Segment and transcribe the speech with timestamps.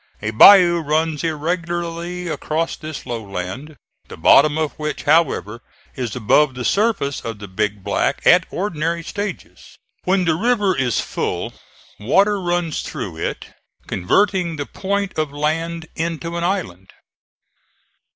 [0.19, 3.77] A bayou runs irregularly across this low land,
[4.07, 5.61] the bottom of which, however,
[5.95, 9.77] is above the surface of the Big Black at ordinary stages.
[10.03, 11.53] When the river is full
[11.99, 13.53] water runs through it,
[13.85, 16.89] converting the point of land into an island.